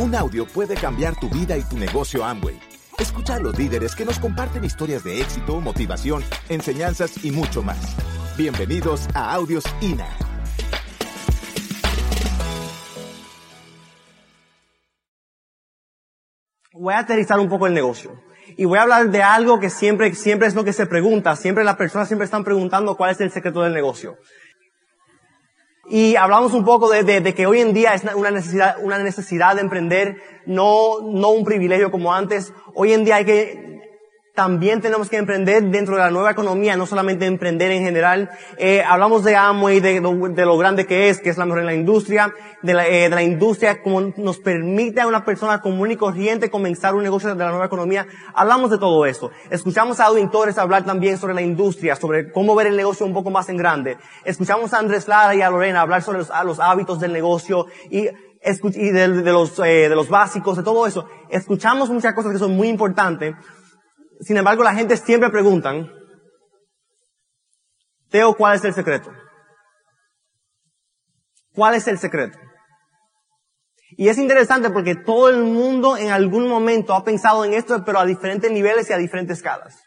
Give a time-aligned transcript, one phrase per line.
[0.00, 2.56] Un audio puede cambiar tu vida y tu negocio Amway.
[3.00, 7.96] Escucha a los líderes que nos comparten historias de éxito, motivación, enseñanzas y mucho más.
[8.36, 10.06] Bienvenidos a Audios INA.
[16.72, 18.22] Voy a aterrizar un poco el negocio.
[18.56, 21.34] Y voy a hablar de algo que siempre, siempre es lo que se pregunta.
[21.34, 24.16] Siempre las personas siempre están preguntando cuál es el secreto del negocio.
[25.90, 29.54] Y hablamos un poco de, de, que hoy en día es una necesidad, una necesidad
[29.54, 32.52] de emprender, no, no un privilegio como antes.
[32.74, 33.77] Hoy en día hay que
[34.38, 38.30] también tenemos que emprender dentro de la nueva economía, no solamente emprender en general.
[38.56, 41.66] Eh, hablamos de Amway, de, de, lo grande que es, que es la mejor en
[41.66, 45.90] la industria, de la, eh, de la industria, como nos permite a una persona común
[45.90, 48.06] y corriente comenzar un negocio de la nueva economía.
[48.32, 49.32] Hablamos de todo esto.
[49.50, 53.30] Escuchamos a auditores hablar también sobre la industria, sobre cómo ver el negocio un poco
[53.30, 53.96] más en grande.
[54.24, 58.06] Escuchamos a Andrés Lara y a Lorena hablar sobre los, los hábitos del negocio y
[58.74, 61.06] y de, de los, eh, de los básicos, de todo eso.
[61.28, 63.34] Escuchamos muchas cosas que son muy importantes,
[64.20, 65.90] sin embargo, la gente siempre preguntan,
[68.10, 69.12] Teo, ¿cuál es el secreto?
[71.54, 72.38] ¿Cuál es el secreto?
[73.96, 77.98] Y es interesante porque todo el mundo en algún momento ha pensado en esto, pero
[77.98, 79.82] a diferentes niveles y a diferentes escalas.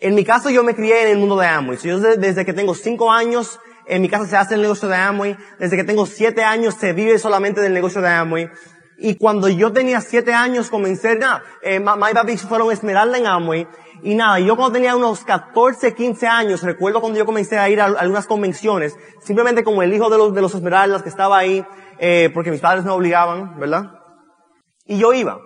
[0.00, 1.78] En mi caso, yo me crié en el mundo de Amway.
[1.78, 5.36] Yo desde que tengo cinco años, en mi casa se hace el negocio de Amway.
[5.58, 8.50] Desde que tengo siete años se vive solamente del negocio de Amway.
[8.96, 13.66] Y cuando yo tenía siete años comencé, nada, eh, mamá y fueron Esmeralda en Amway.
[14.02, 17.80] Y nada, yo cuando tenía unos 14, 15 años, recuerdo cuando yo comencé a ir
[17.80, 21.64] a, algunas convenciones, simplemente como el hijo de los, de los Esmeraldas que estaba ahí,
[21.98, 23.84] eh, porque mis padres me obligaban, ¿verdad?
[24.86, 25.40] Y yo iba.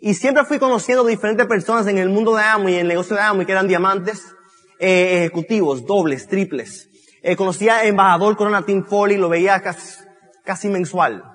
[0.00, 3.22] Y siempre fui conociendo diferentes personas en el mundo de Amway, en el negocio de
[3.22, 4.34] Amway, que eran diamantes,
[4.78, 6.88] eh, ejecutivos, dobles, triples.
[7.22, 10.02] Eh, conocía a embajador Corona Team Foley, lo veía casi,
[10.44, 11.31] casi mensual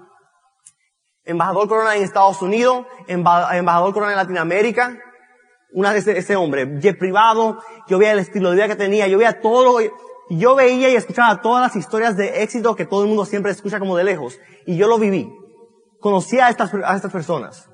[1.27, 4.97] embajador corona en Estados Unidos, embajador corona en Latinoamérica,
[5.73, 9.17] una de ese, hombre, jet privado, yo veía el estilo de vida que tenía, yo
[9.17, 9.79] veía todo
[10.29, 13.79] yo veía y escuchaba todas las historias de éxito que todo el mundo siempre escucha
[13.79, 15.31] como de lejos, y yo lo viví.
[15.99, 17.69] Conocía a estas, a estas personas.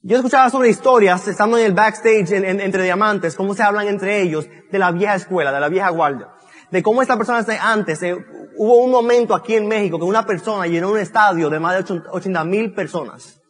[0.00, 4.46] Yo escuchaba sobre historias, estando en el backstage entre diamantes, cómo se hablan entre ellos,
[4.70, 6.36] de la vieja escuela, de la vieja guardia
[6.70, 8.16] de cómo esta persona antes, eh,
[8.58, 12.02] hubo un momento aquí en México que una persona llenó un estadio de más de
[12.10, 13.40] 80 mil personas.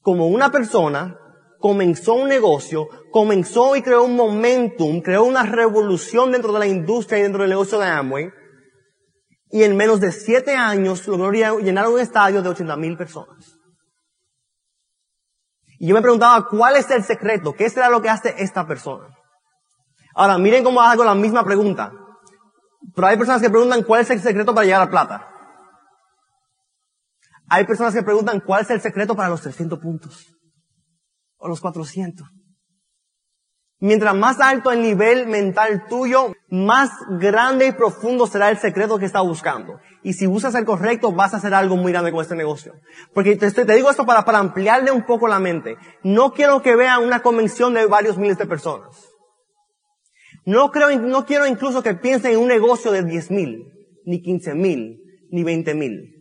[0.00, 1.18] Como una persona
[1.58, 7.18] comenzó un negocio, comenzó y creó un momentum, creó una revolución dentro de la industria
[7.18, 8.30] y dentro del negocio de Amway,
[9.50, 13.56] y en menos de siete años logró llenar un estadio de 80 mil personas.
[15.78, 17.52] Y yo me preguntaba, ¿cuál es el secreto?
[17.52, 19.08] ¿Qué será lo que hace esta persona?
[20.14, 21.92] Ahora, miren cómo hago la misma pregunta.
[22.94, 25.28] Pero hay personas que preguntan cuál es el secreto para llegar a plata.
[27.48, 30.34] Hay personas que preguntan cuál es el secreto para los 300 puntos.
[31.36, 32.26] O los 400.
[33.80, 39.04] Mientras más alto el nivel mental tuyo, más grande y profundo será el secreto que
[39.04, 39.78] estás buscando.
[40.02, 42.72] Y si buscas el correcto, vas a hacer algo muy grande con este negocio.
[43.12, 45.76] Porque te, te digo esto para, para ampliarle un poco la mente.
[46.02, 49.13] No quiero que vean una convención de varios miles de personas.
[50.46, 53.64] No creo, no quiero incluso que piensen en un negocio de 10 mil,
[54.04, 55.00] ni 15 mil,
[55.30, 56.14] ni 20 mil.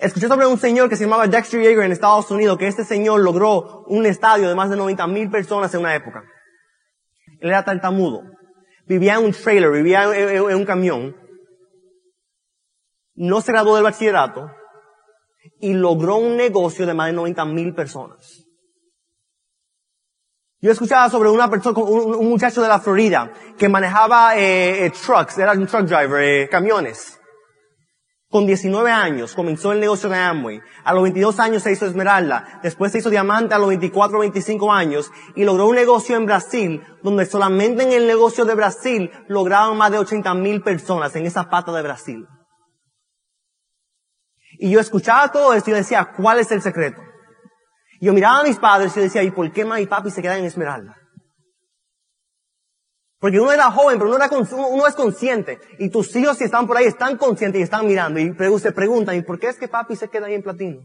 [0.00, 3.20] Escuché sobre un señor que se llamaba Dexter Yeager en Estados Unidos, que este señor
[3.20, 6.24] logró un estadio de más de 90 mil personas en una época.
[7.40, 8.22] Él era tartamudo.
[8.86, 11.16] Vivía en un trailer, vivía en, un camión.
[13.14, 14.50] No se graduó del bachillerato
[15.60, 18.43] y logró un negocio de más de 90 mil personas.
[20.64, 25.36] Yo escuchaba sobre una persona, un, muchacho de la Florida que manejaba eh, eh, trucks,
[25.36, 27.20] era un truck driver, eh, camiones.
[28.30, 30.62] Con 19 años comenzó el negocio de Amway.
[30.84, 32.60] A los 22 años se hizo Esmeralda.
[32.62, 35.12] Después se hizo Diamante a los 24 o 25 años.
[35.36, 39.90] Y logró un negocio en Brasil, donde solamente en el negocio de Brasil lograban más
[39.90, 42.26] de 80 mil personas en esa pata de Brasil.
[44.58, 47.02] Y yo escuchaba todo esto y decía, ¿cuál es el secreto?
[48.04, 50.44] Yo miraba a mis padres y decía, ¿y por qué mamá papi se quedan en
[50.44, 50.96] Esmeralda?
[53.18, 55.58] Porque uno era joven, pero uno, era, uno es consciente.
[55.78, 58.20] Y tus hijos si están por ahí están conscientes y están mirando.
[58.20, 60.82] Y se preguntan, ¿y por qué es que papi se queda ahí en platino?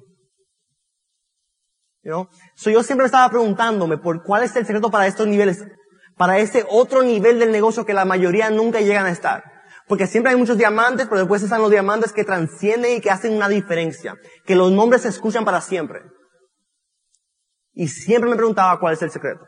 [2.04, 2.30] ¿No?
[2.56, 5.65] So, yo siempre estaba preguntándome por cuál es el secreto para estos niveles,
[6.15, 9.44] para ese otro nivel del negocio que la mayoría nunca llegan a estar.
[9.89, 13.33] Porque siempre hay muchos diamantes, pero después están los diamantes que transcienden y que hacen
[13.33, 14.15] una diferencia.
[14.45, 16.00] Que los nombres se escuchan para siempre.
[17.74, 19.45] Y siempre me preguntaba cuál es el secreto.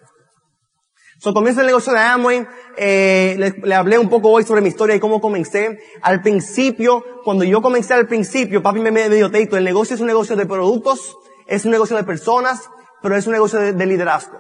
[1.22, 2.48] So, comienzo el negocio de Amway,
[2.78, 5.78] eh, le, hablé un poco hoy sobre mi historia y cómo comencé.
[6.02, 10.08] Al principio, cuando yo comencé al principio, papi me, me teito, el negocio es un
[10.08, 11.16] negocio de productos,
[11.46, 12.68] es un negocio de personas,
[13.04, 14.40] pero es un negocio de, de liderazgo.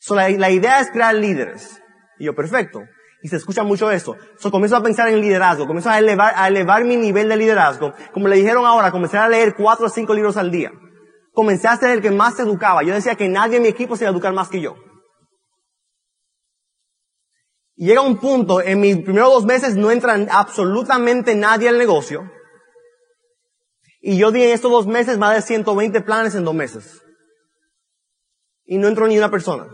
[0.00, 1.80] So, la, la, idea es crear líderes.
[2.18, 2.80] Y yo, perfecto.
[3.22, 4.16] Y se escucha mucho eso.
[4.38, 7.94] So, comienzo a pensar en liderazgo, comienzo a elevar, a elevar mi nivel de liderazgo.
[8.12, 10.72] Como le dijeron ahora, comencé a leer cuatro o cinco libros al día
[11.32, 12.82] comencé a ser el que más se educaba.
[12.82, 14.76] Yo decía que nadie en mi equipo se iba a educar más que yo.
[17.74, 22.30] Llega un punto, en mis primeros dos meses no entra absolutamente nadie al negocio.
[24.00, 27.02] Y yo di en estos dos meses más de 120 planes en dos meses.
[28.64, 29.66] Y no entró ni una persona.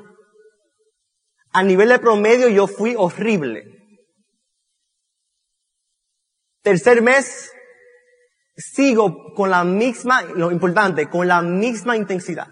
[1.52, 3.64] A nivel de promedio yo fui horrible.
[6.62, 7.50] Tercer mes,
[8.58, 12.48] sigo con la misma, lo importante, con la misma intensidad.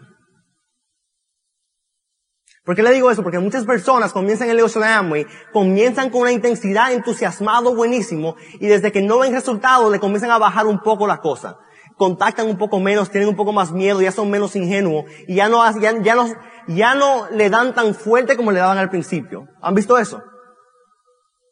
[2.65, 3.23] ¿Por qué le digo eso?
[3.23, 8.67] Porque muchas personas comienzan el negocio de Amway, comienzan con una intensidad, entusiasmado, buenísimo, y
[8.67, 11.59] desde que no ven resultados le comienzan a bajar un poco la cosa.
[11.97, 15.49] Contactan un poco menos, tienen un poco más miedo, ya son menos ingenuos, y ya
[15.49, 16.27] no, ya, ya no,
[16.67, 19.47] ya no le dan tan fuerte como le daban al principio.
[19.63, 20.23] ¿Han visto eso?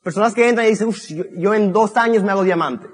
[0.02, 2.88] Personas que entran y dicen, yo, yo en dos años me hago diamante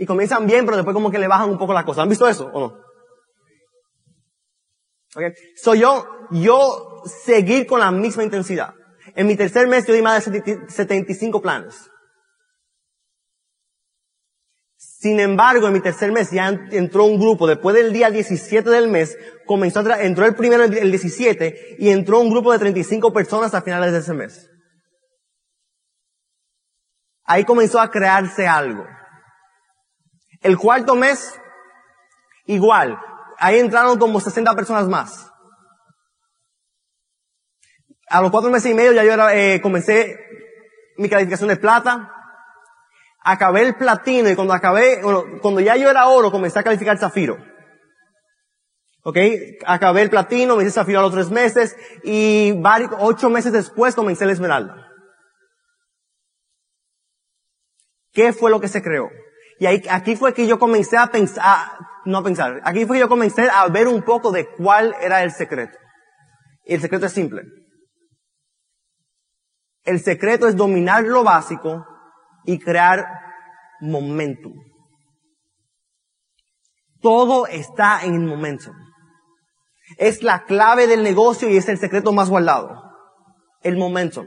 [0.00, 2.00] y comienzan bien, pero después como que le bajan un poco la cosa.
[2.00, 2.80] ¿Han visto eso o no?
[5.14, 5.32] Okay.
[5.56, 8.72] Soy yo, yo seguir con la misma intensidad.
[9.14, 11.90] En mi tercer mes yo di más de 75 planes.
[14.78, 18.88] Sin embargo, en mi tercer mes ya entró un grupo, después del día 17 del
[18.88, 23.52] mes, comenzó a entró el primero el 17 y entró un grupo de 35 personas
[23.52, 24.48] a finales de ese mes.
[27.24, 28.86] Ahí comenzó a crearse algo.
[30.40, 31.38] El cuarto mes,
[32.46, 32.98] igual.
[33.38, 35.30] Ahí entraron como 60 personas más.
[38.08, 40.18] A los cuatro meses y medio ya yo era, eh, comencé
[40.96, 42.12] mi calificación de plata.
[43.22, 46.98] Acabé el platino y cuando acabé, bueno, cuando ya yo era oro, comencé a calificar
[46.98, 47.38] zafiro.
[49.02, 49.16] ¿Ok?
[49.66, 53.94] Acabé el platino, me hice zafiro a los tres meses y varios, ocho meses después
[53.94, 54.88] comencé el esmeralda.
[58.12, 59.10] ¿Qué fue lo que se creó?
[59.60, 61.72] Y ahí, aquí fue que yo comencé a pensar,
[62.06, 65.22] no a pensar, aquí fue que yo comencé a ver un poco de cuál era
[65.22, 65.78] el secreto.
[66.64, 67.42] Y el secreto es simple.
[69.84, 71.84] El secreto es dominar lo básico
[72.46, 73.06] y crear
[73.82, 74.54] momentum.
[77.02, 78.74] Todo está en el momentum.
[79.98, 82.82] Es la clave del negocio y es el secreto más guardado.
[83.60, 84.26] El momentum.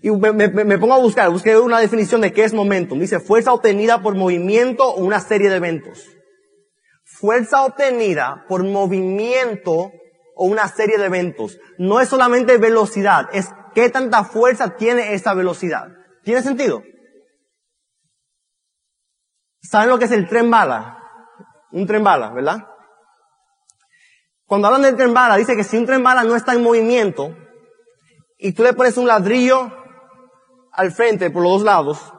[0.00, 3.00] Y me, pongo a buscar, busqué una definición de qué es momentum.
[3.00, 6.06] Dice fuerza obtenida por movimiento o una serie de eventos.
[7.04, 9.90] Fuerza obtenida por movimiento
[10.36, 11.58] o una serie de eventos.
[11.78, 15.88] No es solamente velocidad, es qué tanta fuerza tiene esa velocidad.
[16.22, 16.82] ¿Tiene sentido?
[19.60, 21.02] ¿Saben lo que es el tren bala?
[21.72, 22.68] Un tren bala, ¿verdad?
[24.46, 27.36] Cuando hablan del tren bala, dice que si un tren bala no está en movimiento,
[28.38, 29.72] y tú le pones un ladrillo
[30.78, 32.14] al frente por los dos lados,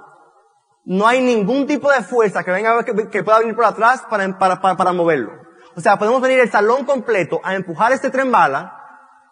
[0.83, 4.59] no hay ningún tipo de fuerza que venga que, pueda venir por atrás para, para,
[4.59, 5.31] para, moverlo.
[5.77, 8.75] O sea, podemos venir el salón completo a empujar este tren bala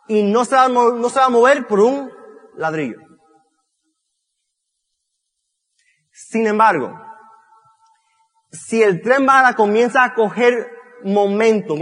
[0.07, 2.09] y no se va, no se va a mover por un
[2.55, 2.99] ladrillo.
[6.09, 6.97] Sin embargo,
[8.49, 10.71] si el tren bala comienza a coger
[11.03, 11.75] momento,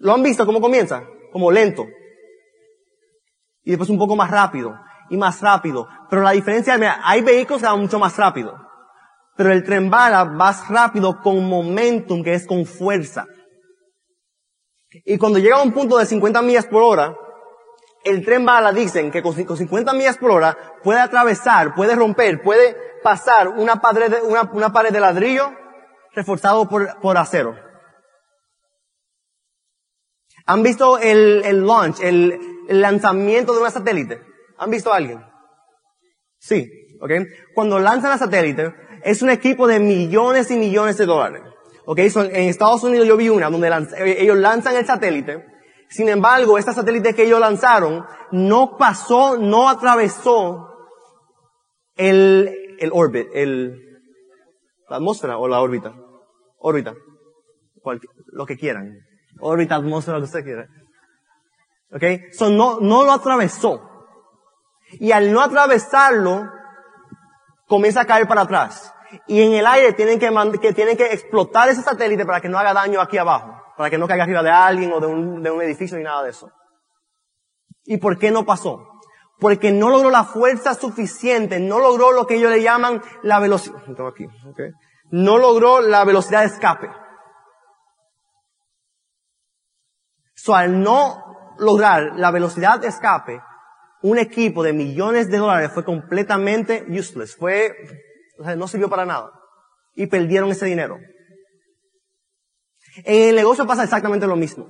[0.00, 1.02] ¿lo han visto cómo comienza?
[1.32, 1.86] Como lento.
[3.62, 4.74] Y después un poco más rápido
[5.12, 5.86] y más rápido.
[6.08, 8.56] Pero la diferencia, mira, hay vehículos que van mucho más rápido.
[9.36, 13.26] Pero el tren bala va rápido con momentum, que es con fuerza.
[15.04, 17.14] Y cuando llega a un punto de 50 millas por hora,
[18.04, 22.74] el tren bala dicen que con 50 millas por hora puede atravesar, puede romper, puede
[23.02, 25.52] pasar una pared de, una, pared de ladrillo
[26.14, 27.54] reforzado por, por acero.
[30.46, 34.31] ¿Han visto el, el launch, el, el lanzamiento de un satélite?
[34.58, 35.22] ¿Han visto a alguien?
[36.38, 36.68] Sí,
[37.00, 37.10] ¿ok?
[37.54, 41.42] Cuando lanzan a satélite, es un equipo de millones y millones de dólares.
[41.84, 41.98] ¿Ok?
[41.98, 45.44] en Estados Unidos yo vi una donde eh, ellos lanzan el satélite.
[45.88, 50.68] Sin embargo, este satélite que ellos lanzaron no pasó, no atravesó
[51.96, 53.76] el, el orbit, el,
[54.88, 55.94] la atmósfera o la órbita.
[56.58, 56.94] Órbita.
[58.32, 58.98] lo que quieran.
[59.40, 60.66] Órbita, atmósfera, lo que usted quiera.
[61.92, 62.32] ¿Ok?
[62.32, 63.91] So no, no lo atravesó.
[64.92, 66.50] Y al no atravesarlo,
[67.66, 68.92] comienza a caer para atrás.
[69.26, 70.30] Y en el aire tienen que,
[70.60, 73.62] que, tienen que explotar ese satélite para que no haga daño aquí abajo.
[73.76, 76.22] para que no caiga arriba de alguien o de un, de un edificio ni nada
[76.22, 76.50] de eso.
[77.84, 78.86] ¿Y por qué no pasó?
[79.40, 83.78] Porque no logró la fuerza suficiente, no logró lo que ellos le llaman la velocidad,
[84.06, 84.70] aquí, okay.
[85.10, 86.88] no logró la velocidad de escape.
[90.34, 93.40] So, al no lograr la velocidad de escape,
[94.02, 97.74] un equipo de millones de dólares fue completamente useless, fue,
[98.38, 99.30] o sea, no sirvió para nada.
[99.94, 100.98] Y perdieron ese dinero.
[103.04, 104.68] En el negocio pasa exactamente lo mismo.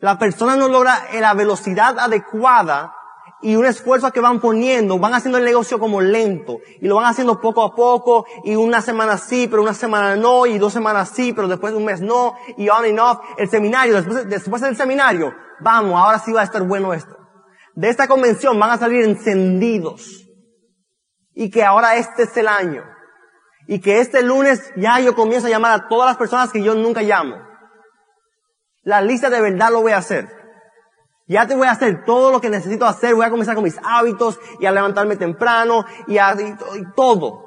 [0.00, 2.94] La persona no logra la velocidad adecuada
[3.40, 7.06] y un esfuerzo que van poniendo, van haciendo el negocio como lento y lo van
[7.06, 11.10] haciendo poco a poco y una semana sí, pero una semana no y dos semanas
[11.14, 13.18] sí, pero después de un mes no y on and off.
[13.36, 17.16] El seminario, después, después del seminario, vamos, ahora sí va a estar bueno esto.
[17.78, 20.26] De esta convención van a salir encendidos
[21.32, 22.82] y que ahora este es el año
[23.68, 26.74] y que este lunes ya yo comienzo a llamar a todas las personas que yo
[26.74, 27.36] nunca llamo.
[28.82, 30.28] La lista de verdad lo voy a hacer.
[31.28, 33.78] Ya te voy a hacer todo lo que necesito hacer, voy a comenzar con mis
[33.84, 36.34] hábitos y a levantarme temprano y a
[36.96, 37.44] todo.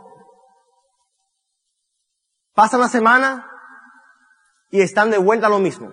[2.53, 3.51] Pasa una semana
[4.69, 5.91] y están de vuelta lo mismo.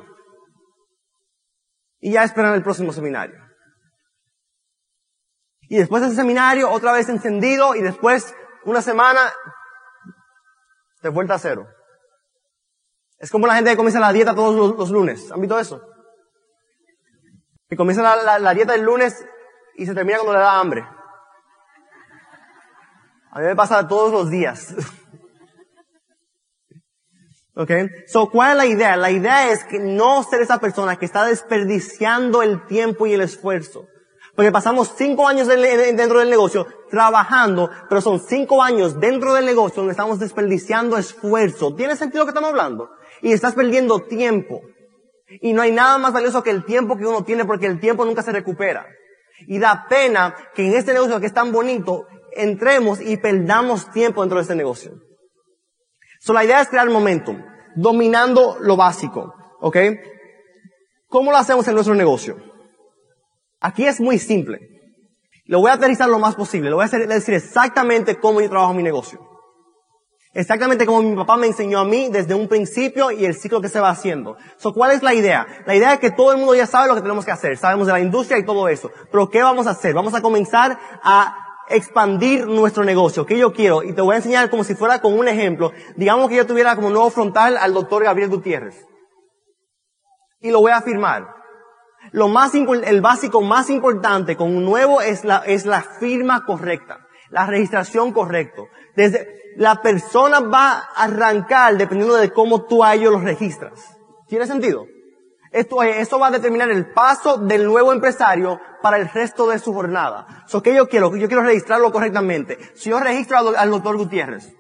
[1.99, 3.48] Y ya esperan el próximo seminario.
[5.69, 8.35] Y después de ese seminario, otra vez encendido y después
[8.65, 9.21] una semana
[11.03, 11.69] de vuelta a cero.
[13.19, 15.31] Es como la gente que comienza la dieta todos los, lunes.
[15.31, 15.83] ¿Han visto eso?
[17.69, 18.03] Que comienza
[18.39, 19.27] la, dieta el lunes
[19.77, 20.87] y se termina cuando le da hambre.
[23.31, 24.75] A mí me pasa todos los días.
[27.55, 27.71] ¿Ok?
[28.07, 28.97] So, ¿cuál es la idea?
[28.97, 33.21] La idea es que no ser esa persona que está desperdiciando el tiempo y el
[33.21, 33.87] esfuerzo.
[34.39, 39.79] Porque pasamos cinco años dentro del negocio trabajando, pero son cinco años dentro del negocio
[39.79, 41.75] donde estamos desperdiciando esfuerzo.
[41.75, 42.89] ¿Tiene sentido lo que estamos hablando?
[43.21, 44.61] Y estás perdiendo tiempo.
[45.41, 48.05] Y no hay nada más valioso que el tiempo que uno tiene porque el tiempo
[48.05, 48.87] nunca se recupera.
[49.49, 54.21] Y da pena que en este negocio que es tan bonito, entremos y perdamos tiempo
[54.21, 54.93] dentro de este negocio.
[56.21, 57.43] So, la idea es crear momentum,
[57.75, 59.77] dominando lo básico, ¿ok?
[61.09, 62.48] ¿Cómo lo hacemos en nuestro negocio?
[63.61, 64.61] Aquí es muy simple.
[65.47, 66.71] Lo voy a aterrizar lo más posible.
[66.71, 69.19] Lo voy a decir exactamente cómo yo trabajo mi negocio.
[70.35, 73.69] Exactamente como mi papá me enseñó a mí desde un principio y el ciclo que
[73.69, 74.37] se va haciendo.
[74.59, 75.47] So, ¿Cuál es la idea?
[75.67, 77.57] La idea es que todo el mundo ya sabe lo que tenemos que hacer.
[77.57, 78.91] Sabemos de la industria y todo eso.
[79.11, 79.95] Pero ¿qué vamos a hacer?
[79.95, 81.35] Vamos a comenzar a
[81.71, 83.25] expandir nuestro negocio.
[83.25, 83.83] ¿Qué yo quiero?
[83.83, 85.73] Y te voy a enseñar como si fuera con un ejemplo.
[85.97, 88.85] Digamos que yo tuviera como nuevo frontal al doctor Gabriel Gutiérrez.
[90.41, 91.38] Y lo voy a firmar.
[92.13, 97.07] Lo más, el básico más importante con un nuevo es la, es la firma correcta.
[97.31, 98.63] La registración correcta.
[98.97, 103.97] Desde, la persona va a arrancar dependiendo de cómo tú a ellos los registras.
[104.29, 104.87] ¿Tiene sentido?
[105.51, 109.73] Esto, eso va a determinar el paso del nuevo empresario para el resto de su
[109.73, 110.45] jornada.
[110.47, 111.15] So, ¿qué yo quiero?
[111.17, 112.59] Yo quiero registrarlo correctamente.
[112.75, 114.55] Si yo registro al, al doctor Gutiérrez,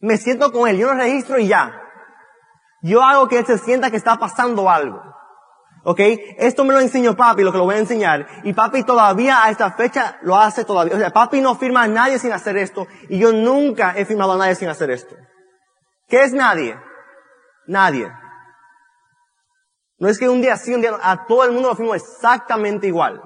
[0.00, 1.72] me siento con él, yo lo registro y ya.
[2.82, 5.02] Yo hago que él se sienta que está pasando algo.
[5.84, 6.00] ¿Ok?
[6.38, 8.26] Esto me lo enseñó papi, lo que lo voy a enseñar.
[8.44, 10.94] Y papi todavía a esta fecha lo hace todavía.
[10.94, 12.86] O sea, papi no firma a nadie sin hacer esto.
[13.08, 15.14] Y yo nunca he firmado a nadie sin hacer esto.
[16.08, 16.78] ¿Qué es nadie?
[17.66, 18.10] Nadie.
[19.98, 20.98] No es que un día sí, un día no.
[21.02, 23.22] A todo el mundo lo firmo exactamente igual.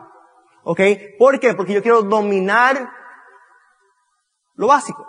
[0.65, 0.81] ¿Ok?
[1.19, 1.55] ¿Por qué?
[1.55, 2.91] Porque yo quiero dominar
[4.55, 5.07] lo básico.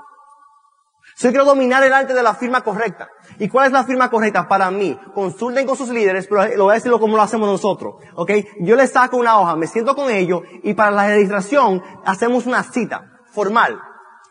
[1.15, 3.07] Si yo quiero dominar el arte de la firma correcta.
[3.38, 4.48] ¿Y cuál es la firma correcta?
[4.48, 7.95] Para mí, consulten con sus líderes, pero lo voy a decirlo como lo hacemos nosotros.
[8.15, 8.31] ¿Ok?
[8.62, 12.63] Yo les saco una hoja, me siento con ellos y para la registración hacemos una
[12.63, 13.79] cita formal.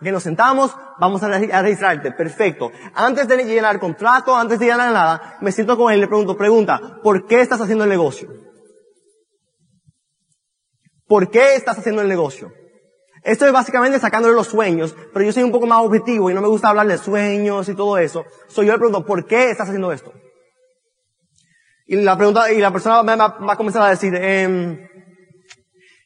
[0.03, 2.11] Que nos sentamos, vamos a, registrarte.
[2.11, 2.73] Perfecto.
[2.95, 6.37] Antes de llenar contrato, antes de llenar nada, me siento con él y le pregunto,
[6.37, 8.29] pregunta, ¿por qué estás haciendo el negocio?
[11.07, 12.51] ¿Por qué estás haciendo el negocio?
[13.25, 16.41] Esto es básicamente sacándole los sueños, pero yo soy un poco más objetivo y no
[16.41, 18.25] me gusta hablar de sueños y todo eso.
[18.49, 20.13] Soy yo le pregunto, ¿por qué estás haciendo esto?
[21.87, 24.89] Y la pregunta, y la persona va, a comenzar a decir, em,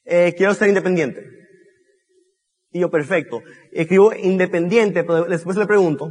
[0.04, 1.24] eh, quiero ser independiente.
[2.70, 3.40] Y yo, perfecto.
[3.72, 6.10] Escribo independiente, pero después le pregunto,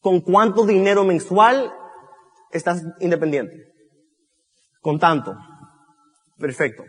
[0.00, 1.70] ¿con cuánto dinero mensual
[2.50, 3.72] estás independiente?
[4.80, 5.36] Con tanto.
[6.38, 6.84] Perfecto.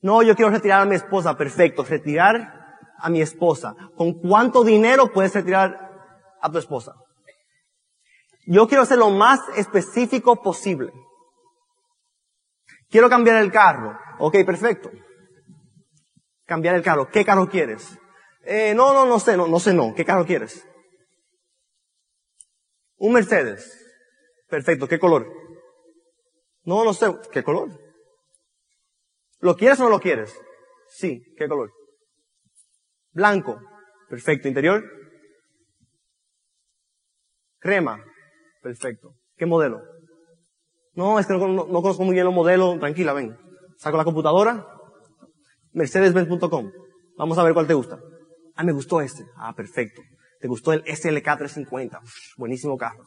[0.00, 1.36] No, yo quiero retirar a mi esposa.
[1.36, 1.84] Perfecto.
[1.84, 2.58] Retirar
[2.98, 3.74] a mi esposa.
[3.96, 5.90] ¿Con cuánto dinero puedes retirar
[6.40, 6.94] a tu esposa?
[8.46, 10.92] Yo quiero ser lo más específico posible.
[12.88, 13.98] Quiero cambiar el carro.
[14.18, 14.90] Ok, perfecto.
[16.46, 17.08] Cambiar el carro.
[17.10, 17.98] ¿Qué carro quieres?
[18.44, 19.94] Eh, no, no, no sé, no, no sé, no.
[19.94, 20.66] ¿Qué carro quieres?
[22.96, 23.70] Un Mercedes.
[24.48, 24.88] Perfecto.
[24.88, 25.26] ¿Qué color?
[26.62, 27.14] No, no sé.
[27.30, 27.87] ¿Qué color?
[29.40, 30.38] ¿Lo quieres o no lo quieres?
[30.88, 31.22] Sí.
[31.36, 31.72] ¿Qué color?
[33.12, 33.60] Blanco.
[34.08, 34.48] Perfecto.
[34.48, 34.84] ¿Interior?
[37.58, 38.04] Crema.
[38.62, 39.14] Perfecto.
[39.36, 39.82] ¿Qué modelo?
[40.94, 42.78] No, es que no, no conozco muy bien los modelos.
[42.78, 43.36] Tranquila, ven.
[43.76, 44.66] Saco la computadora.
[45.72, 46.72] Mercedes-Benz.com.
[47.16, 48.00] Vamos a ver cuál te gusta.
[48.56, 49.24] Ah, me gustó este.
[49.36, 50.02] Ah, perfecto.
[50.40, 52.00] Te gustó el SLK 350.
[52.36, 53.04] buenísimo carro.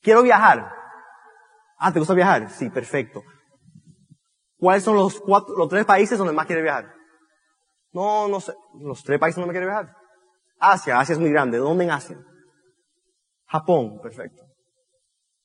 [0.00, 0.72] Quiero viajar.
[1.82, 2.50] Ah, ¿te gusta viajar?
[2.50, 3.22] Sí, perfecto.
[4.58, 6.92] ¿Cuáles son los cuatro, los tres países donde más quieres viajar?
[7.92, 8.52] No, no sé.
[8.78, 9.96] Los tres países donde más quieres viajar.
[10.58, 11.56] Asia, Asia es muy grande.
[11.56, 12.18] ¿Dónde en Asia?
[13.46, 14.42] Japón, perfecto.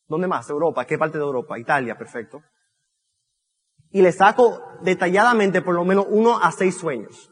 [0.10, 0.50] ¿Dónde más?
[0.50, 0.84] Europa.
[0.86, 1.58] ¿Qué parte de Europa?
[1.58, 2.44] Italia, perfecto.
[3.92, 7.32] Y le saco detalladamente por lo menos uno a seis sueños.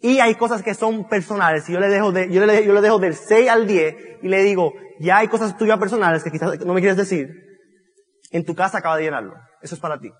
[0.00, 1.68] Y hay cosas que son personales.
[1.68, 4.28] Y yo le dejo de, yo le, yo le dejo del 6 al 10 y
[4.28, 7.47] le digo, ya hay cosas tuyas personales que quizás no me quieres decir.
[8.30, 9.34] En tu casa acaba de llenarlo.
[9.62, 10.10] Eso es para ti.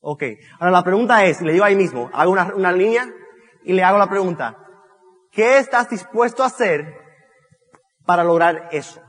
[0.00, 0.24] Ok.
[0.58, 3.08] Ahora la pregunta es, le digo ahí mismo, hago una, una línea
[3.64, 4.56] y le hago la pregunta,
[5.30, 6.94] ¿qué estás dispuesto a hacer
[8.06, 9.00] para lograr eso?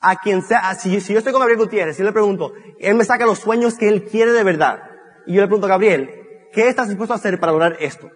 [0.00, 3.04] A quien sea, si, si yo estoy con Gabriel Gutiérrez y le pregunto, él me
[3.04, 4.82] saca los sueños que él quiere de verdad.
[5.26, 8.10] Y yo le pregunto a Gabriel, ¿qué estás dispuesto a hacer para lograr esto?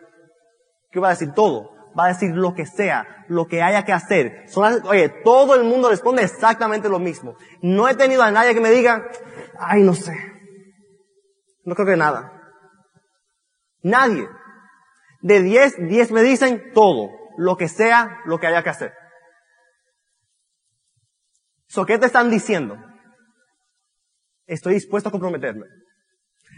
[0.90, 1.32] ¿Qué va a decir?
[1.32, 1.70] Todo.
[1.98, 4.46] Va a decir lo que sea, lo que haya que hacer.
[4.84, 7.36] oye, todo el mundo responde exactamente lo mismo.
[7.60, 9.08] No he tenido a nadie que me diga,
[9.58, 10.16] ay, no sé.
[11.64, 12.32] No creo que nada.
[13.82, 14.26] Nadie.
[15.20, 17.10] De 10, 10 me dicen todo.
[17.36, 18.92] Lo que sea, lo que haya que hacer.
[21.66, 22.76] So, ¿qué te están diciendo?
[24.46, 25.66] Estoy dispuesto a comprometerme.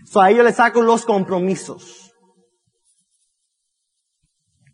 [0.05, 2.14] So, a ellos le saco los compromisos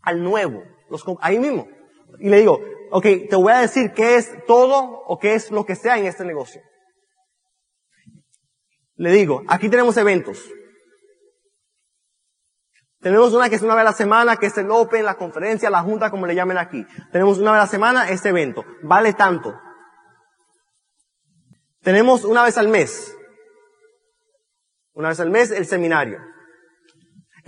[0.02, 1.68] al nuevo, los, ahí mismo.
[2.18, 5.64] Y le digo, ok, te voy a decir qué es todo o qué es lo
[5.64, 6.60] que sea en este negocio.
[8.96, 10.44] Le digo, aquí tenemos eventos.
[13.00, 15.70] Tenemos una que es una vez a la semana, que es el Open, la conferencia,
[15.70, 16.84] la junta, como le llamen aquí.
[17.10, 18.62] Tenemos una vez a la semana este evento.
[18.82, 19.58] Vale tanto.
[21.80, 23.16] Tenemos una vez al mes.
[24.92, 26.20] Una vez al mes el seminario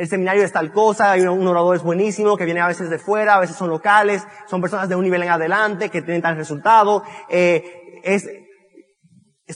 [0.02, 2.98] el seminario es tal cosa, hay un orador es buenísimo, que viene a veces de
[2.98, 6.34] fuera, a veces son locales, son personas de un nivel en adelante, que tienen tal
[6.34, 8.28] resultado, eh, es,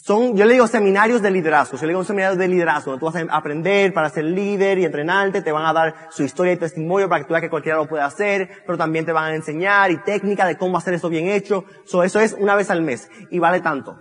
[0.05, 3.07] son, yo le digo seminarios de liderazgo, yo le digo seminarios de liderazgo, donde tú
[3.07, 6.59] vas a aprender para ser líder y entrenarte, te van a dar su historia y
[6.59, 9.35] testimonio para que tú veas que cualquiera lo puede hacer, pero también te van a
[9.35, 12.83] enseñar y técnica de cómo hacer eso bien hecho, so, eso es una vez al
[12.83, 13.99] mes, y vale tanto.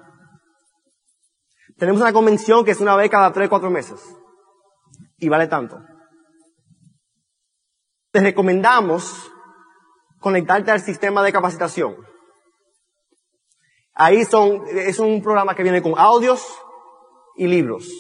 [1.80, 4.00] Tenemos una convención que es una vez cada tres, cuatro meses,
[5.18, 5.80] y vale tanto
[8.16, 9.30] te recomendamos
[10.22, 11.98] conectarte al sistema de capacitación.
[13.94, 16.48] Ahí son, es un programa que viene con audios
[17.36, 17.92] y libros.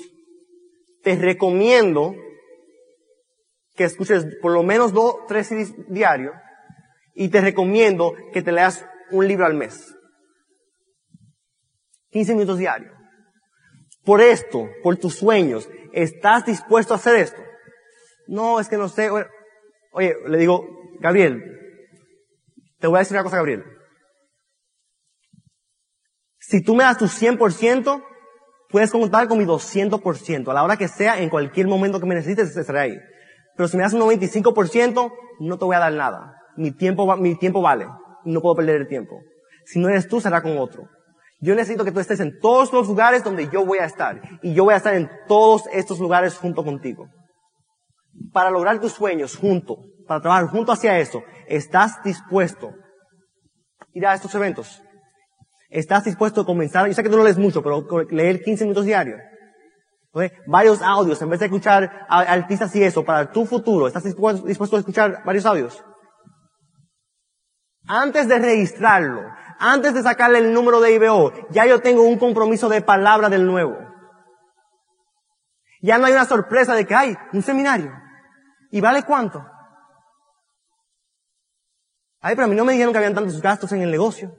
[1.03, 2.15] Te recomiendo
[3.73, 5.49] que escuches por lo menos dos, tres
[5.89, 6.33] diarios
[7.13, 9.93] y te recomiendo que te leas un libro al mes.
[12.11, 12.95] 15 minutos diarios.
[14.05, 17.41] Por esto, por tus sueños, ¿estás dispuesto a hacer esto?
[18.27, 19.09] No, es que no sé.
[19.95, 20.67] Oye, le digo,
[20.99, 21.41] Gabriel,
[22.79, 23.63] te voy a decir una cosa, Gabriel.
[26.37, 28.03] Si tú me das tu 100%,
[28.69, 30.49] puedes contar con mi 200%.
[30.49, 32.97] A la hora que sea, en cualquier momento que me necesites, estaré ahí.
[33.55, 36.41] Pero si me das un 95%, no te voy a dar nada.
[36.57, 37.87] Mi tiempo, mi tiempo vale.
[38.25, 39.21] No puedo perder el tiempo.
[39.63, 40.89] Si no eres tú, será con otro.
[41.39, 44.21] Yo necesito que tú estés en todos los lugares donde yo voy a estar.
[44.43, 47.07] Y yo voy a estar en todos estos lugares junto contigo
[48.31, 54.13] para lograr tus sueños junto, para trabajar junto hacia eso, ¿estás dispuesto a ir a
[54.13, 54.81] estos eventos?
[55.69, 56.87] ¿Estás dispuesto a comenzar?
[56.87, 59.19] Yo sé que tú no lees mucho, pero leer 15 minutos diarios.
[60.47, 64.75] Varios audios, en vez de escuchar a artistas y eso, para tu futuro, ¿estás dispuesto
[64.77, 65.83] a escuchar varios audios?
[67.87, 69.21] Antes de registrarlo,
[69.59, 73.45] antes de sacarle el número de IBO, ya yo tengo un compromiso de palabra del
[73.45, 73.77] nuevo.
[75.81, 77.91] Ya no hay una sorpresa de que hay un seminario.
[78.75, 79.41] ¿Y vale cuánto?
[82.19, 84.35] Ay, pero a mí no me dijeron que habían tantos gastos en el negocio.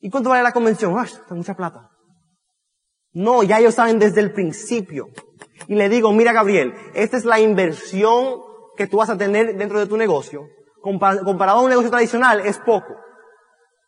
[0.00, 0.98] ¿Y cuánto vale la convención?
[0.98, 1.88] ¡Ay, está mucha plata!
[3.12, 5.06] No, ya ellos saben desde el principio.
[5.66, 8.38] Y le digo, mira Gabriel, esta es la inversión
[8.76, 10.46] que tú vas a tener dentro de tu negocio.
[10.82, 12.96] Comparado a un negocio tradicional, es poco.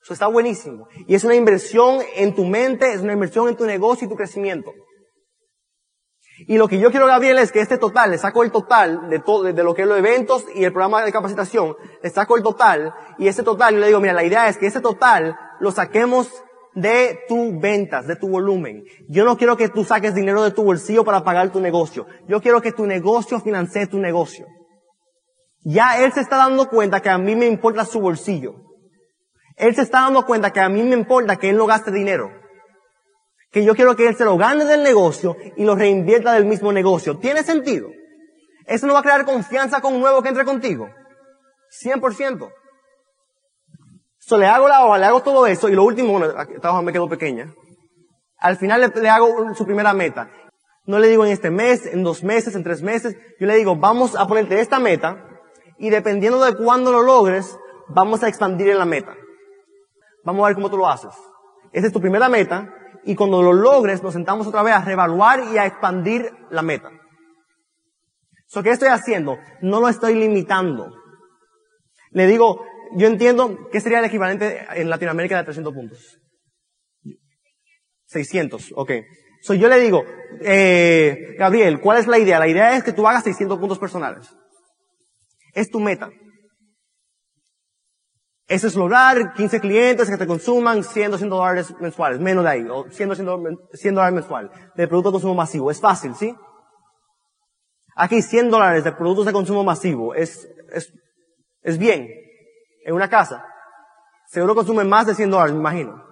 [0.02, 0.88] Eso está buenísimo.
[1.06, 4.16] Y es una inversión en tu mente, es una inversión en tu negocio y tu
[4.16, 4.72] crecimiento.
[6.38, 9.20] Y lo que yo quiero, Gabriel, es que este total, le saco el total de
[9.20, 12.42] todo, de lo que es los eventos y el programa de capacitación, le saco el
[12.42, 15.70] total, y ese total, yo le digo, mira, la idea es que ese total lo
[15.70, 16.30] saquemos
[16.74, 18.84] de tus ventas, de tu volumen.
[19.08, 22.06] Yo no quiero que tú saques dinero de tu bolsillo para pagar tu negocio.
[22.28, 24.46] Yo quiero que tu negocio financie tu negocio.
[25.64, 28.56] Ya él se está dando cuenta que a mí me importa su bolsillo.
[29.56, 32.30] Él se está dando cuenta que a mí me importa que él no gaste dinero.
[33.56, 36.74] Que yo quiero que él se lo gane del negocio y lo reinvierta del mismo
[36.74, 37.16] negocio.
[37.16, 37.88] ¿Tiene sentido?
[38.66, 40.90] Eso no va a crear confianza con un nuevo que entre contigo.
[41.82, 42.52] 100%.
[44.18, 46.82] So, le hago la hoja, le hago todo eso, y lo último, bueno, esta hoja
[46.82, 47.50] me quedó pequeña.
[48.36, 50.30] Al final le, le hago su primera meta.
[50.84, 53.16] No le digo en este mes, en dos meses, en tres meses.
[53.40, 55.16] Yo le digo, vamos a ponerte esta meta,
[55.78, 57.56] y dependiendo de cuándo lo logres,
[57.88, 59.14] vamos a expandir en la meta.
[60.24, 61.14] Vamos a ver cómo tú lo haces.
[61.72, 62.70] Esa es tu primera meta,
[63.06, 66.90] y cuando lo logres, nos sentamos otra vez a reevaluar y a expandir la meta.
[68.48, 69.38] So, ¿qué estoy haciendo?
[69.62, 70.92] No lo estoy limitando.
[72.10, 72.64] Le digo,
[72.96, 76.18] yo entiendo que sería el equivalente en Latinoamérica de 300 puntos.
[78.06, 78.92] 600, ok.
[79.42, 80.04] So yo le digo,
[80.40, 82.40] eh, Gabriel, ¿cuál es la idea?
[82.40, 84.34] La idea es que tú hagas 600 puntos personales.
[85.52, 86.10] Es tu meta.
[88.48, 92.68] Eso es lograr 15 clientes que te consuman 100, 200 dólares mensuales, menos de ahí,
[92.70, 93.16] o 100,
[93.72, 95.70] 100 dólares mensuales de producto de consumo masivo.
[95.70, 96.34] Es fácil, ¿sí?
[97.96, 100.92] Aquí 100 dólares de productos de consumo masivo es, es,
[101.62, 102.08] es bien
[102.84, 103.44] en una casa,
[104.26, 106.04] seguro consume más de 100 dólares, me imagino.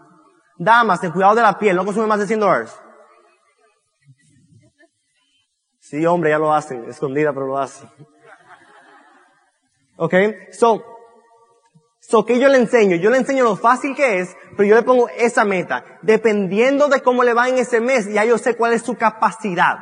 [0.57, 2.81] Damas, en cuidado de la piel, no consume más de 100 dólares.
[5.79, 7.88] Sí, hombre, ya lo hacen, escondida, pero lo hacen.
[9.97, 10.14] ¿Ok?
[10.51, 10.93] So,
[12.09, 12.97] so, ¿qué yo le enseño?
[12.97, 15.85] Yo le enseño lo fácil que es, pero yo le pongo esa meta.
[16.03, 19.77] Dependiendo de cómo le va en ese mes, ya yo sé cuál es su capacidad.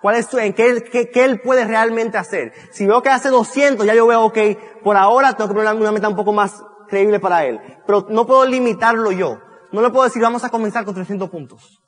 [0.00, 2.52] ¿Cuál es su, en qué, qué, qué, él puede realmente hacer?
[2.72, 4.38] Si veo que hace 200, ya yo veo, ok,
[4.82, 7.60] por ahora tengo que poner una meta un poco más creíble para él.
[7.86, 9.38] Pero no puedo limitarlo yo.
[9.70, 11.80] No le puedo decir, vamos a comenzar con 300 puntos.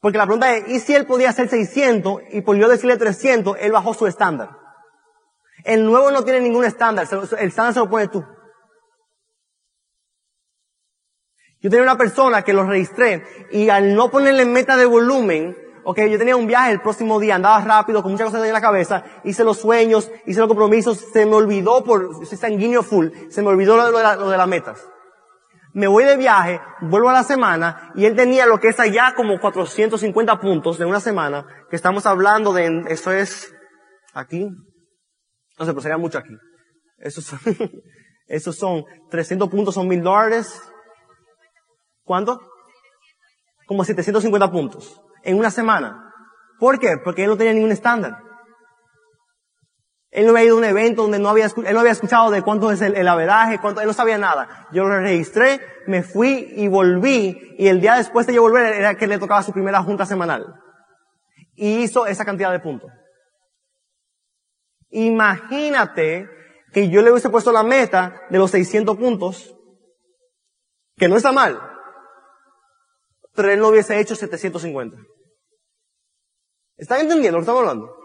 [0.00, 3.56] Porque la pregunta es, ¿y si él podía hacer 600 y por yo decirle 300,
[3.60, 4.50] él bajó su estándar?
[5.64, 8.24] El nuevo no tiene ningún estándar, el estándar se lo pone tú.
[11.60, 15.98] Yo tenía una persona que lo registré y al no ponerle meta de volumen, Ok,
[16.10, 19.02] yo tenía un viaje el próximo día, andaba rápido, con muchas cosas en la cabeza,
[19.24, 23.48] hice los sueños, hice los compromisos, se me olvidó por, soy sanguíneo full, se me
[23.48, 24.86] olvidó lo de, las metas.
[25.72, 29.14] Me voy de viaje, vuelvo a la semana, y él tenía lo que es allá
[29.16, 33.54] como 450 puntos de una semana, que estamos hablando de, eso es,
[34.12, 34.48] aquí,
[35.58, 36.34] no sé, pero mucho aquí.
[36.98, 37.38] Esos son,
[38.26, 40.69] esos son 300 puntos, son mil dólares.
[42.10, 42.40] ¿Cuánto?
[43.68, 46.12] Como 750 puntos en una semana.
[46.58, 46.96] ¿Por qué?
[47.04, 48.18] Porque él no tenía ningún estándar.
[50.10, 52.42] Él no había ido a un evento donde no había, él no había escuchado de
[52.42, 54.66] cuánto es el, el averaje, cuánto, él no sabía nada.
[54.72, 58.96] Yo lo registré, me fui y volví, y el día después de yo volver era
[58.96, 60.60] que le tocaba su primera junta semanal.
[61.54, 62.90] Y hizo esa cantidad de puntos.
[64.88, 66.28] Imagínate
[66.72, 69.54] que yo le hubiese puesto la meta de los 600 puntos,
[70.96, 71.70] que no está mal,
[73.40, 74.98] pero él no hubiese hecho 750.
[76.76, 77.96] ¿Están entendiendo lo que estamos hablando?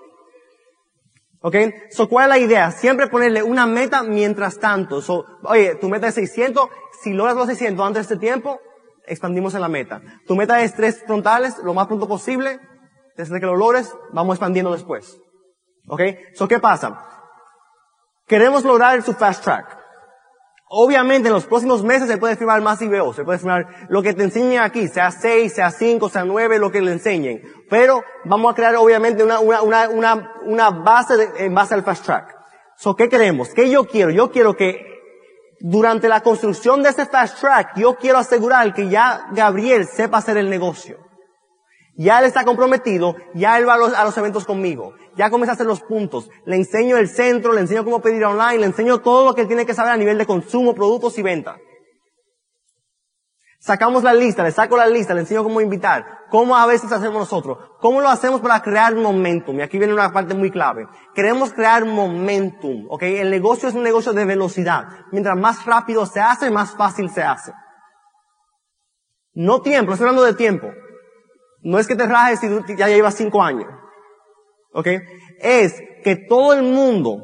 [1.42, 1.56] ¿Ok?
[1.92, 2.72] So, ¿cuál es la idea?
[2.72, 5.02] Siempre ponerle una meta mientras tanto.
[5.02, 6.70] So, oye, tu meta es 600.
[7.02, 8.62] Si logras los 600 antes de este tiempo,
[9.06, 10.02] expandimos en la meta.
[10.26, 12.62] Tu meta es tres frontales, lo más pronto posible.
[13.18, 15.20] Desde que lo logres, vamos expandiendo después.
[15.90, 16.02] ¿Ok?
[16.34, 16.98] So, ¿qué pasa?
[18.26, 19.85] Queremos lograr su fast track.
[20.68, 24.14] Obviamente en los próximos meses se puede firmar más IBO, se puede firmar lo que
[24.14, 27.44] te enseñen aquí, sea 6, sea 5, sea 9, lo que le enseñen.
[27.70, 32.04] Pero vamos a crear obviamente una, una, una, una, base de, en base al fast
[32.04, 32.36] track.
[32.78, 33.50] So, ¿qué queremos?
[33.50, 34.10] ¿Qué yo quiero?
[34.10, 34.96] Yo quiero que
[35.60, 40.38] durante la construcción de ese fast track, yo quiero asegurar que ya Gabriel sepa hacer
[40.38, 40.98] el negocio.
[41.96, 45.66] Ya él está comprometido, ya él va a los, eventos conmigo ya comienza a hacer
[45.66, 46.30] los puntos.
[46.46, 49.66] Le enseño el centro, le enseño cómo pedir online, le enseño todo lo que tiene
[49.66, 51.58] que saber a nivel de consumo, productos y venta.
[53.60, 57.16] Sacamos la lista, le saco la lista, le enseño cómo invitar, cómo a veces hacemos
[57.16, 59.58] nosotros, cómo lo hacemos para crear momentum.
[59.58, 60.88] Y aquí viene una parte muy clave.
[61.16, 63.04] Queremos crear momentum, ¿ok?
[63.04, 64.88] El negocio es un negocio de velocidad.
[65.12, 67.54] Mientras más rápido se hace, más fácil se hace.
[69.34, 70.68] No tiempo, estoy hablando de tiempo.
[71.66, 73.68] No es que te rajes si ya llevas cinco años.
[74.76, 74.88] ¿ok?
[75.40, 77.18] Es que todo el mundo,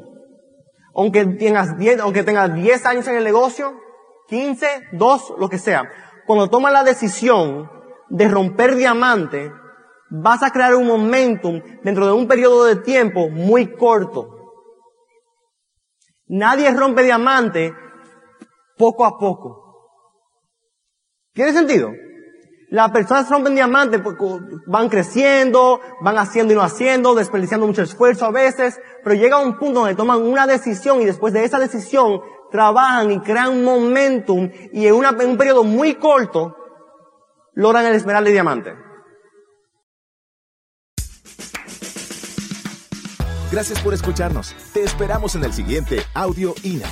[0.96, 3.80] aunque tengas 10, aunque tengas 10 años en el negocio,
[4.30, 5.84] 15, 2, lo que sea,
[6.26, 7.70] cuando toma la decisión
[8.10, 9.52] de romper diamante,
[10.10, 14.30] vas a crear un momentum dentro de un periodo de tiempo muy corto.
[16.28, 17.74] Nadie rompe diamante
[18.78, 19.60] poco a poco.
[21.34, 21.92] ¿Tiene sentido?
[22.72, 24.16] Las personas rompen diamante, pues,
[24.66, 29.58] van creciendo, van haciendo y no haciendo, desperdiciando mucho esfuerzo a veces, pero llega un
[29.58, 34.88] punto donde toman una decisión y después de esa decisión trabajan y crean momentum y
[34.88, 36.56] en, en un periodo muy corto
[37.56, 38.74] logran el esmeralda y diamante.
[43.52, 44.56] Gracias por escucharnos.
[44.74, 46.88] Te esperamos en el siguiente Audio INA.